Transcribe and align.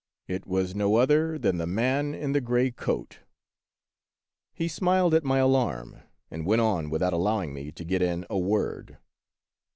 It 0.27 0.47
was 0.47 0.73
no 0.73 0.95
other 0.95 1.37
than 1.37 1.59
the 1.59 1.67
man 1.67 2.15
in 2.15 2.31
the 2.31 2.41
gray 2.41 2.71
coat! 2.71 3.19
He 4.51 4.67
smiled 4.67 5.13
at 5.13 5.23
my 5.23 5.37
alarm, 5.37 5.97
and 6.31 6.43
went 6.47 6.61
on 6.63 6.89
without 6.89 7.13
allowing 7.13 7.53
me 7.53 7.71
to 7.71 7.85
get 7.85 8.01
in 8.01 8.25
a 8.27 8.35
word. 8.39 8.97